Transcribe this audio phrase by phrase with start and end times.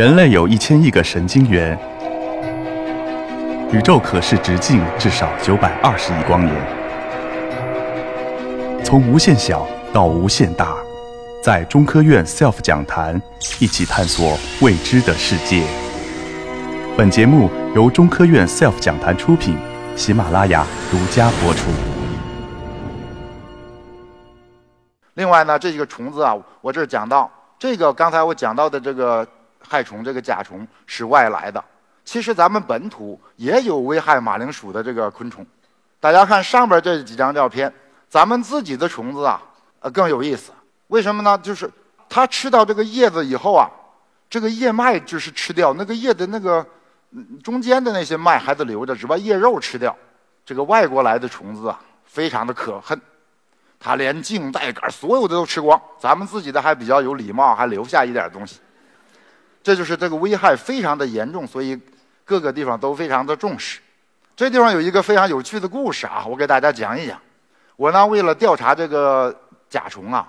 [0.00, 1.78] 人类有一千亿个神经元，
[3.70, 6.56] 宇宙可视直径至少九百二十亿光年。
[8.82, 10.74] 从无限小到无限大，
[11.42, 13.20] 在中科院 SELF 讲坛
[13.58, 15.62] 一起探索未知的世界。
[16.96, 19.54] 本节目由中科院 SELF 讲坛出品，
[19.96, 21.68] 喜马拉雅独家播出。
[25.12, 29.28] 另外呢，这几个虫子啊，我这儿讲到这个，刚才我讲到的这个
[29.70, 31.64] 害虫，这个甲虫是外来的。
[32.04, 35.46] 其实咱们本土也有危害马铃薯的这个昆虫。
[36.00, 37.72] 大家看上边这几张照片，
[38.08, 39.40] 咱们自己的虫子啊，
[39.78, 40.50] 呃更有意思。
[40.88, 41.38] 为什么呢？
[41.38, 41.70] 就是
[42.08, 43.70] 它吃到这个叶子以后啊，
[44.28, 46.66] 这个叶脉就是吃掉，那个叶的那个
[47.12, 49.96] 嗯中间的那些脉还得留着，只把叶肉吃掉。
[50.44, 53.00] 这个外国来的虫子啊，非常的可恨。
[53.78, 58.58] 它连茎带杆所有的都吃光，咱们自己的还比较有礼貌，还留下一点东西。
[59.62, 61.78] 这就是这个危害非常的严重，所以
[62.24, 63.80] 各个地方都非常的重视。
[64.34, 67.20] 这地方有一个非常有趣的故事啊，我给大家讲一讲。
[67.76, 69.34] 我呢为了调查这个
[69.68, 70.26] 甲虫啊，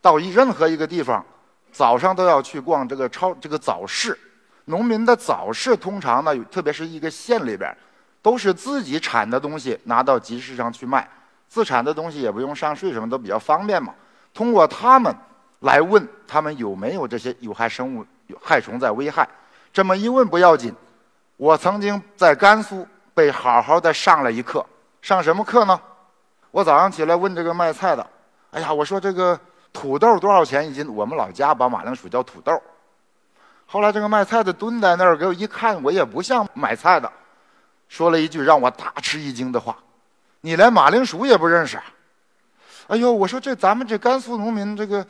[0.00, 1.24] 到一任何一个地方，
[1.70, 4.18] 早上都要去逛这个超这个早市。
[4.66, 7.76] 农民的早市通常呢，特别是一个县里边，
[8.22, 11.08] 都是自己产的东西拿到集市上去卖。
[11.48, 13.92] 自产的东西也不用上税，什么都比较方便嘛。
[14.32, 15.12] 通过他们
[15.60, 18.06] 来问他们有没有这些有害生物、
[18.40, 19.28] 害虫在危害。
[19.72, 20.74] 这么一问不要紧，
[21.36, 24.64] 我曾经在甘肃被好好的上了一课。
[25.02, 25.80] 上什么课呢？
[26.50, 28.06] 我早上起来问这个卖菜的
[28.50, 29.38] ：“哎呀，我说这个
[29.72, 32.60] 土豆多少钱一斤？”我们老家把马铃薯叫土豆。
[33.66, 37.10] 后来这个卖菜的蹲在那儿给我一看，我也不像买菜的，
[37.88, 39.76] 说了一句让我大吃一惊的话。
[40.40, 41.78] 你连马铃薯也不认识？
[42.88, 45.06] 哎呦，我说这咱们这甘肃农民这个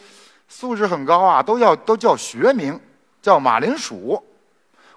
[0.47, 2.79] 素质很高啊，都要都叫学名，
[3.21, 4.23] 叫马铃薯。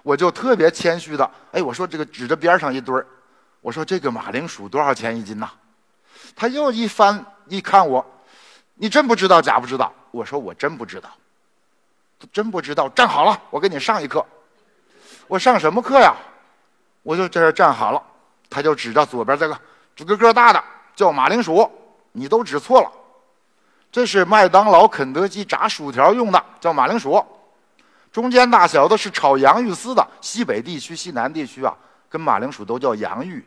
[0.02, 3.06] 我就特别谦虚的，哎，我说这个指着边上一堆儿，
[3.62, 5.50] 我说这个马铃薯多少钱一斤呐？
[6.36, 8.04] 他又一翻一看我，
[8.74, 9.90] 你真不知道假不知道？
[10.10, 11.08] 我说我真不知道，
[12.30, 12.86] 真不知道。
[12.90, 14.24] 站好了，我给你上一课。
[15.26, 16.14] 我上什么课呀？
[17.02, 18.02] 我就在这站好了，
[18.50, 19.58] 他就指着左边这个。
[19.96, 20.62] 这个个大的
[20.94, 21.70] 叫马铃薯，
[22.12, 22.92] 你都指错了，
[23.90, 27.24] 这是麦当劳、肯德基炸薯条用的，叫马铃薯。
[28.14, 31.74] 中间大小的是炒洋芋丝的，西北地区、西南地区啊，
[32.08, 33.44] 跟马铃薯都叫洋芋。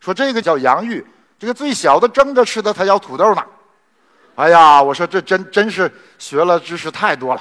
[0.00, 1.02] 说这个叫洋芋，
[1.38, 3.42] 这个最小的蒸着吃的才叫土豆呢。
[4.34, 7.40] 哎呀，我说这真真是学了知识太多了，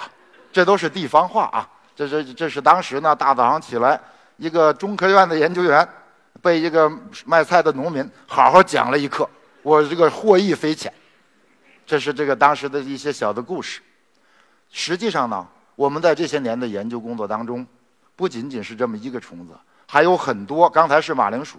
[0.54, 1.68] 这都是地方话啊。
[1.94, 4.00] 这这这是当时呢，大早上起来，
[4.38, 5.86] 一个中科院的研究员。
[6.42, 6.92] 被一个
[7.26, 9.30] 卖菜的农民好好讲了一课，
[9.62, 10.92] 我这个获益匪浅。
[11.86, 13.80] 这是这个当时的一些小的故事。
[14.72, 15.46] 实际上呢，
[15.82, 17.66] 我们在这些年的研究工作当中，
[18.16, 19.54] 不仅仅是这么一个虫子，
[19.88, 20.70] 还有很多。
[20.70, 21.58] 刚才是马铃薯，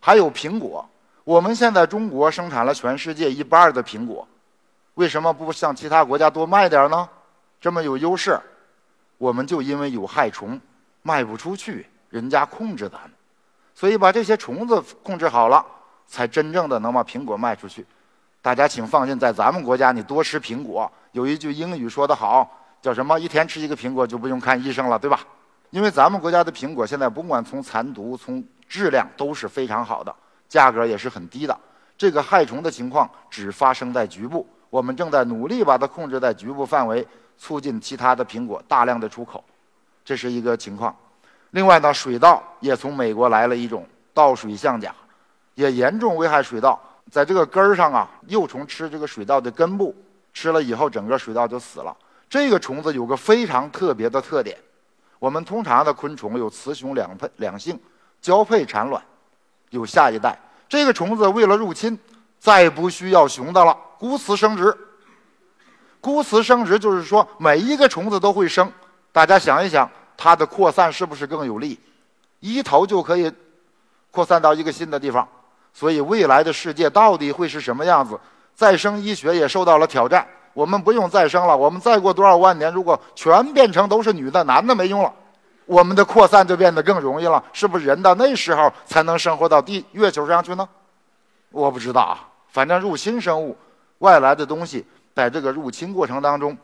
[0.00, 0.86] 还有苹果。
[1.24, 4.28] 我们现在中国生产了全世界一半的苹果，
[4.96, 7.08] 为什么不向其他国家多卖点呢？
[7.58, 8.38] 这么有优势，
[9.16, 10.60] 我们就因为有害虫，
[11.00, 13.12] 卖不出去，人家控制咱们。
[13.74, 15.64] 所以把这些虫子控制好了，
[16.06, 17.86] 才真正的能把苹果卖出去。
[18.42, 20.92] 大家请放心，在咱们国家，你多吃苹果。
[21.12, 23.18] 有一句英语说得好，叫什么？
[23.18, 25.20] 一天吃一个苹果就不用看医生了，对吧？
[25.70, 30.14] 因为咱们国家的苹果现在不管从残毒、从质量都是非常好的，
[30.50, 31.58] 价格也是很低的。
[31.96, 37.08] 这个害虫的情况只发生在局部，我们正在努力把它控制在局部范围，
[37.38, 39.42] 促进其他的苹果大量的出口。
[40.04, 40.94] 这是一个情况。
[41.52, 44.94] 另外呢，水稻也从美国来了一种稻水象甲，
[45.54, 46.78] 也严重危害水稻。
[47.10, 49.96] 在这个根儿上啊，幼虫吃这个水稻的根部，
[50.34, 51.96] 吃了以后，整个水稻就死了。
[52.34, 54.58] 这个虫子有个非常特别的特点，
[55.20, 57.78] 我们通常的昆虫有雌雄两配两性，
[58.20, 59.00] 交配产卵，
[59.70, 60.36] 有下一代。
[60.68, 61.96] 这个虫子为了入侵，
[62.40, 64.76] 再不需要雄的了，孤雌生殖。
[66.00, 68.68] 孤雌生殖就是说，每一个虫子都会生。
[69.12, 69.88] 大家想一想。
[70.16, 71.78] 它的扩散是不是更有利？
[72.40, 73.32] 一头就可以
[74.10, 75.28] 扩散到一个新的地方，
[75.72, 78.18] 所以未来的世界到底会是什么样子？
[78.56, 80.26] 再生医学也受到了挑战。
[80.54, 85.12] 我们不用再生了，我们再过多少万年，如果全变成都是女的，男的没用了，
[85.66, 87.42] 我们的扩散就变得更容易了。
[87.52, 90.66] 是不是人到那时候才能生活到地月球上去呢？
[91.50, 93.56] 我不知道啊，反正入侵生物、
[93.98, 94.84] 外来的东西，
[95.14, 96.56] 在这个入侵过程当中，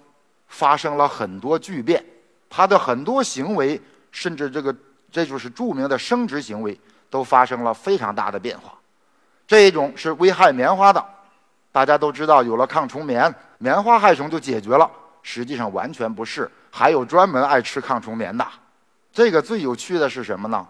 [0.48, 2.04] 发生了很多巨变。
[2.48, 4.74] 它的很多行为，甚至这个，
[5.10, 6.78] 这就是著名的生殖行为，
[7.08, 8.72] 都发生了非常大的变化。
[9.46, 11.04] 这一种是危害棉花的，
[11.72, 14.90] 大家都知道，有了抗虫棉，棉花害虫就解决了。
[15.22, 18.46] 实际上完全不是，还有专门爱吃抗虫棉的。
[19.12, 20.66] 这个最有趣的是什么呢？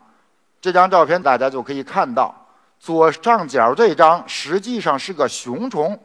[0.61, 2.35] 这张照片大家就可以看到，
[2.79, 5.99] 左上角这张实际上是个雄虫，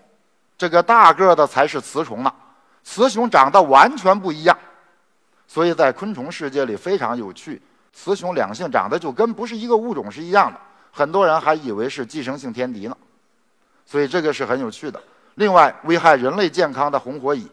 [0.58, 2.34] 这个大个的才是雌虫呢。
[2.84, 4.58] 雌雄长得完全不一样，
[5.48, 7.62] 所以在昆虫世界里非常有趣。
[7.92, 10.60] 雌雄两性长得就跟不是一个物种是一样的，
[10.92, 12.96] 很多人还以为是寄生性天敌呢。
[13.86, 15.02] 所以这个是很有趣的。
[15.36, 17.48] 另外，危害人类健康的红火蚁，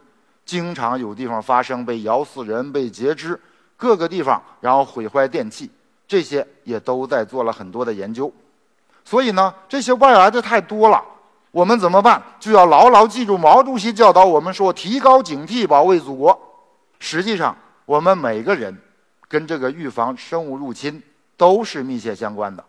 [0.45, 3.39] 经常有地方发生被咬死人、被截肢，
[3.77, 5.69] 各个地方然后毁坏电器，
[6.07, 8.31] 这些也都在做了很多的研究。
[9.05, 11.03] 所以呢，这些外来的太多了。
[11.51, 12.23] 我们怎么办？
[12.39, 16.39] 就要牢牢记住毛主席教导我们说：提高警惕，保卫祖国。
[16.99, 17.55] 实际上，
[17.85, 18.75] 我们每个人
[19.27, 21.03] 跟这个预防生物入侵
[21.37, 22.63] 都是密切相关的。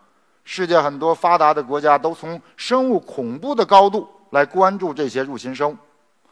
[0.45, 5.77] 世界很多发达的国家都从生物恐怖的高度来关注这些入侵生物，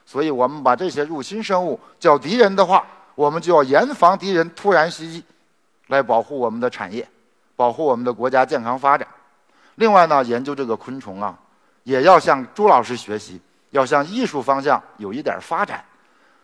[0.05, 5.25] 所以我们把这些入侵生物叫敌人的话，我们就要严防敌人突然袭击，
[5.88, 7.09] 来保护我们的产业，
[7.56, 9.09] 保护我们的国家健康发展。
[9.76, 11.37] 另外呢，研究这个昆虫啊。
[11.85, 15.85] 也要向朱老师学习，要向艺术方向有一点发展。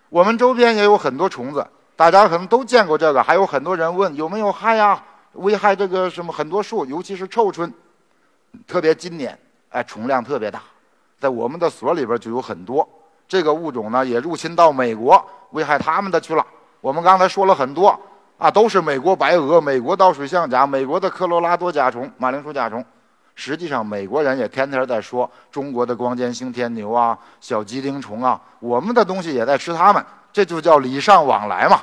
[0.08, 3.22] 我们周边也有很多虫子，大家可能都见过这个。
[3.22, 5.00] 还有很多人问有没有害呀？
[5.34, 7.72] 危害这个什么很多树，尤其是臭椿。
[8.66, 9.38] 特别今年，
[9.68, 10.62] 哎，虫量特别大，
[11.20, 12.88] 在我们的所里边就有很多。
[13.28, 16.44] 这个物种呢，也入侵到美国，危害他们的去了。
[16.80, 17.98] 我们刚才说了很多
[18.38, 22.84] 啊，都是美国白蛾、美国倒水象甲、美国的科罗拉多甲虫、马铃薯甲虫。
[23.34, 31.82] 实际上，美国人也天天在说中国的光尖星天牛啊、小鸡丁虫啊，我们的东西也在吃它们，这就叫礼尚往来嘛。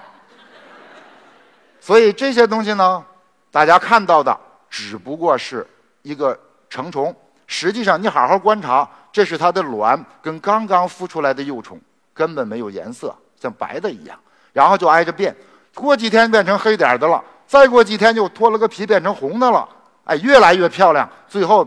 [1.79, 3.05] 所以这些东西呢，
[3.55, 4.37] 大家看到的
[4.69, 5.65] 只不过是
[6.01, 6.37] 一个
[6.69, 7.15] 成虫，
[7.47, 11.79] 实际上你好好观察，这是它的卵跟刚刚孵出来的幼虫，
[12.13, 14.19] 根本没有颜色，像白的一样，
[14.51, 15.33] 然后就挨着变，
[15.73, 19.65] 过几天变成黑点的了，再过几天就脱了个皮变成红的了。
[20.03, 21.65] 哎，越来越漂亮，最后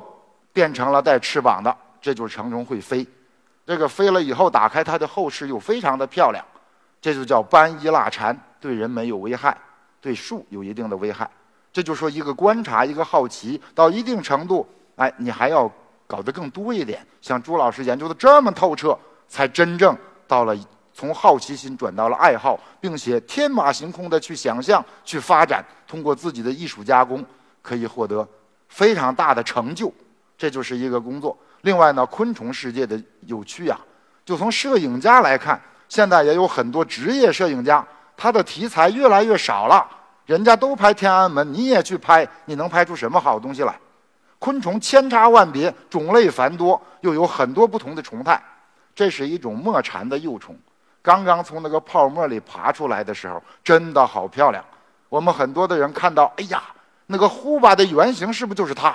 [0.53, 3.07] 变成了带翅膀的，这就是成虫会飞。
[3.65, 6.45] 这个飞了以后，打开它的后翅又非常的漂亮，
[7.01, 9.57] 这就叫斑衣蜡蝉，对人没有危害，
[10.03, 11.27] 对树有一定的危害。
[11.79, 14.67] 这就说一个观察，一个好奇，到一定程度，
[14.97, 15.71] 哎，你还要
[16.09, 17.07] 搞得更多一点。
[17.21, 18.99] 像朱老师研究的这么透彻，
[19.29, 19.97] 才真正
[20.27, 20.57] 到了
[20.93, 27.25] 从好奇心转到了爱好，并且天马行空的去想象、去发展，通过自己的艺术加工。
[27.63, 28.27] 可以获得
[28.69, 29.93] 非常大的成就，
[30.37, 31.39] 这就是一个工作。
[31.61, 33.79] 另外呢，昆虫世界的有趣啊，
[34.25, 37.87] 就从摄影家来看，现在也有很多职业摄影家，
[38.17, 39.89] 他的题材越来越少了。
[40.29, 43.75] 人家都拍天安门，你也去拍，你能拍出什么好东西来？
[44.39, 48.39] 昆虫千差万别，种类繁多，又有很多不同的虫态。
[48.95, 50.55] 这是一种墨蝉的幼虫，
[51.01, 54.63] 刚刚从那个泡沫里爬出来的时候，真的好漂亮。
[55.09, 56.63] 我们很多的人看到，哎呀。
[57.11, 58.95] 那个呼巴的原型是不是就是它？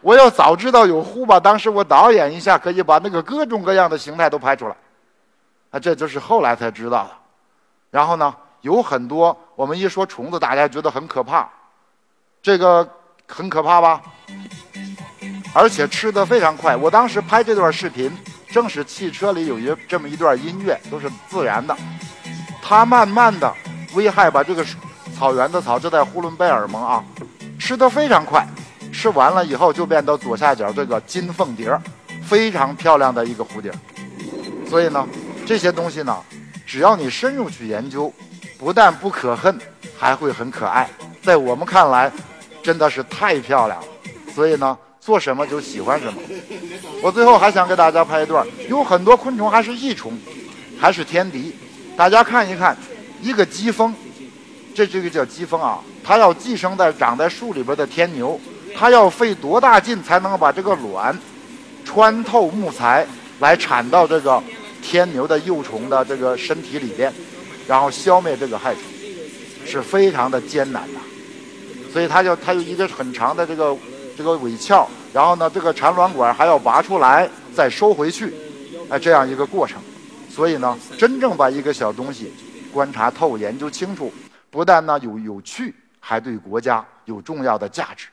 [0.00, 4.74] 我要早知道有呼巴，当时我导演一下，可以把那个各种各样的形态都拍出来。
[5.70, 7.10] 啊，这就是后来才知道的。
[7.90, 11.48] 然后呢，有很多我们一说虫子，大家觉得很可怕，
[12.40, 12.88] 这个
[13.26, 14.00] 很可怕吧？
[15.52, 16.76] 而且吃的非常快。
[16.76, 18.16] 我当时拍这段视频，
[18.48, 21.76] 正是汽车里有一这么一段音乐，都是自然的。
[22.62, 23.52] 它慢慢的
[23.94, 24.64] 危害把这个。
[25.18, 26.86] 草原的草，就在呼伦贝尔盟？
[26.86, 27.02] 啊，
[27.58, 28.46] 吃的非常快，
[28.92, 31.74] 吃完了以后就变到左下角这个金凤蝶，
[32.22, 33.72] 非常漂亮的一个蝴蝶。
[34.68, 35.08] 所以呢，
[35.46, 36.14] 这些东西呢，
[36.66, 38.12] 只要你深入去研究，
[38.58, 39.58] 不但不可恨，
[39.96, 40.88] 还会很可爱。
[41.22, 42.10] 在我们看来，
[42.62, 43.86] 真的是太漂亮了。
[44.34, 46.20] 所以呢，做什么就喜欢什么。
[47.02, 50.18] 我最后还想给大家拍一段，有很多昆虫还是益虫，
[50.78, 51.54] 还是天敌。
[51.96, 52.76] 大家看一看，
[53.22, 53.94] 一个鸡蜂。
[54.74, 58.38] 这这个叫鸡蜂啊，它要寄生在长在树里边的天牛，
[58.76, 61.18] 它要费多大劲才能把这个卵
[61.82, 63.06] 穿透木材
[63.38, 64.42] 来产到这个
[64.82, 67.10] 天牛的幼虫的这个身体里边，
[67.66, 68.82] 然后消灭这个害虫，
[69.66, 71.00] 是非常的艰难的。
[71.92, 73.76] 所以它就它有一个很长的这个
[74.16, 78.32] 这个尾鞘，然后呢这个产卵管还要拔出来再收回去，
[78.88, 79.80] 哎这样一个过程。
[80.28, 82.30] 所以呢，真正把一个小东西
[82.70, 84.12] 观察透、研究清楚。
[84.50, 88.08] 不但呢有有趣，还对国家有重要的价值。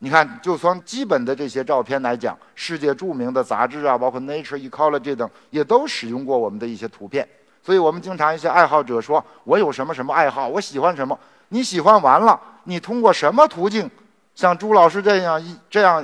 [0.00, 7.28] 你看，就从基本的这些照片来讲，世界著名的杂志啊，包括 Nature Ecology 等，也都使用过我们的一些图片。
[7.68, 11.18] 所以我们经常一些爱好者说：“我有什么什么爱好，我喜欢什么。”
[11.50, 13.90] 你喜欢完了，你通过什么途径，
[14.34, 16.02] 像朱老师这样一这样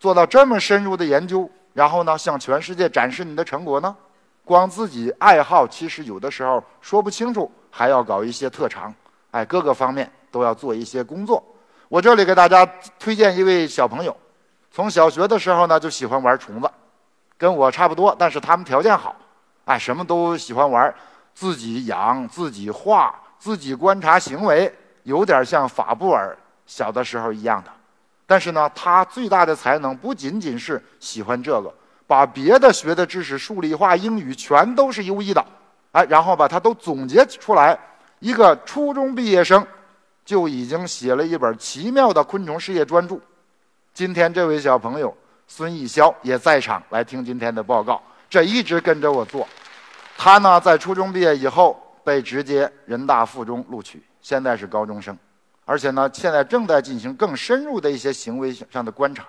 [0.00, 3.94] 做到这么深入的研究，然后呢向全世界展示你的成果呢？
[4.44, 7.48] 光自己爱好，其实有的时候说不清楚。
[7.70, 8.92] 还要搞一些特长，
[9.30, 11.40] 哎，各个方面都要做一些工作。
[11.88, 14.16] 我这里给大家推荐一位小朋友，
[14.72, 16.68] 从小学的时候呢就喜欢玩虫子，
[17.38, 19.14] 跟我差不多，但是他们条件好，
[19.64, 20.94] 哎，什么都喜欢玩，
[21.34, 24.72] 自己养、自己画、自己观察行为，
[25.04, 27.70] 有点像法布尔小的时候一样的。
[28.26, 31.72] 但是呢，他最大的才能不仅仅是喜欢这个，
[32.06, 35.44] 把别的学的知识，数理化、英语全都是优异的，
[35.92, 37.78] 哎，然后把它都总结出来，
[38.20, 39.66] 一个初中毕业生。
[40.24, 43.18] 就已经写了一本奇妙的昆虫事业专著。
[43.92, 45.12] 今天这位小朋友
[45.48, 48.00] 孙逸潇也在场来听今天的报告，
[48.32, 49.46] 这一直跟着我做。
[50.16, 55.14] 他呢在初中毕业以后被直接人大附中录取，现在是高中生，
[55.66, 59.26] 而且呢现在正在进行更深入的一些行为上的观察，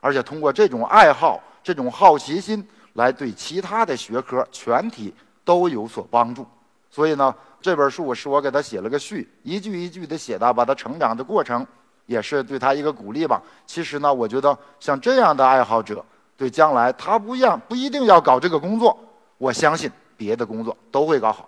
[0.00, 5.14] 而且通过这种爱好、这种好奇心来对其他的学科全体
[5.44, 6.44] 都有所帮助。
[6.90, 7.32] 所以呢。
[7.62, 11.66] 这本书是我给他写了个序，一句一句的写的，把他成长的过程
[12.06, 13.42] 也是对他一个鼓励吧。
[13.66, 16.02] 其实呢，我觉得像这样的爱好者，
[16.40, 18.98] 对将来他不一样，不一定要搞这个工作，
[19.36, 21.46] 我相信别的工作都会搞好。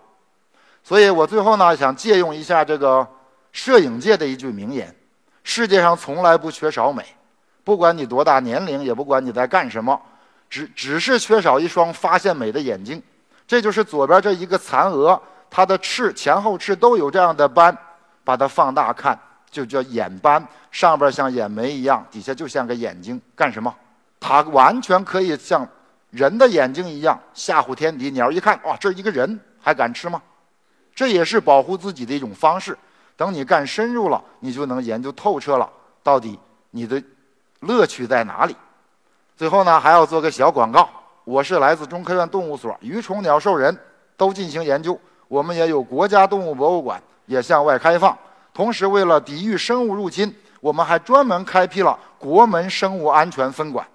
[0.83, 3.07] 所以我最后呢，想借用一下这个
[3.51, 4.95] 摄影界的一句名言：
[5.43, 7.03] 世界上从来不缺少美，
[7.63, 9.99] 不管你多大年龄，也不管你在干什么，
[10.47, 13.01] 只只是缺少一双发现美的眼睛。
[13.47, 15.19] 这就是左边这一个蚕蛾。
[15.49, 17.75] 它的翅前后翅都有这样的斑，
[18.23, 19.19] 把它放大看
[19.49, 23.73] 就叫眼斑，上边像眼眉一样，底下就像个眼睛，干什么？
[24.23, 25.67] 它完全可以像
[26.09, 28.09] 人的眼睛一样吓唬天敌。
[28.11, 30.21] 鸟一看，哇，这一个人还敢吃吗？
[30.95, 32.77] 这也是保护自己的一种方式。
[33.17, 35.69] 等你干深入了，你就能研究透彻了，
[36.01, 36.39] 到底
[36.71, 37.03] 你的
[37.59, 38.55] 乐趣在哪里？
[39.35, 40.89] 最后呢，还要做个小广告，
[41.25, 43.77] 我是来自中科院动物所，鱼虫鸟兽人
[44.15, 44.97] 都进行研究。
[45.27, 48.17] 我们也有国家动物博物馆，也向外开放。
[48.53, 53.85] 同时，为了抵御生物入侵，我们还专门开辟了国门生物安全分馆，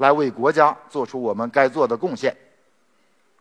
[0.00, 2.34] 来为国家做出我们该做的贡献。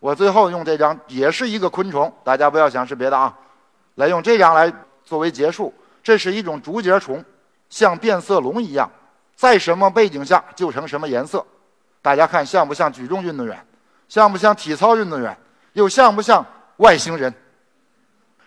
[0.01, 3.33] 我最后用这张，也是一个昆虫，大家不要想是别的啊，
[3.95, 4.71] 来用这张来
[5.05, 5.73] 作为结束。
[6.03, 7.23] 这是一种竹节虫，
[7.69, 8.91] 像变色龙一样，
[9.35, 11.45] 在什么背景下就成什么颜色。
[12.01, 13.65] 大家看像不像举重运动员？
[14.09, 15.37] 像不像体操运动员？
[15.73, 16.45] 又像不像？
[16.77, 17.33] 外星人，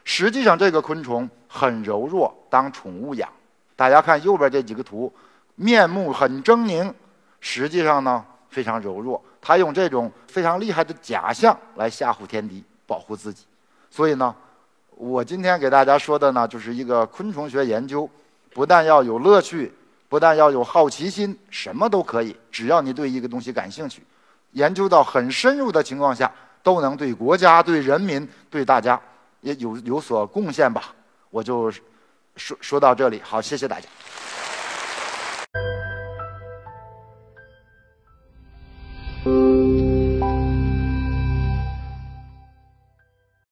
[0.04, 3.28] 实际上这个昆虫很柔弱，当宠物养。
[3.76, 5.12] 大家看右边这几个图，
[5.54, 6.92] 面目很狰狞，
[7.42, 9.22] 实际上呢非常柔弱。
[9.42, 13.44] 它用这种非常厉害的假象来吓唬天敌，保护自己。
[13.90, 14.34] 所以呢，
[14.96, 18.08] 我今天给大家说的呢，就是一个昆虫学研究，
[18.54, 19.70] 不但要有乐趣，
[20.08, 24.02] 不但要有好奇心，什么都可以，只要你对一个东西感兴趣，
[24.52, 26.32] 研究到很深入的情况下。
[26.64, 28.96] 都能对国家、对人民、对大家
[29.40, 30.94] 也有有所贡献吧？
[31.28, 31.68] 我就
[32.36, 33.88] 说说到这里，好，谢谢大家。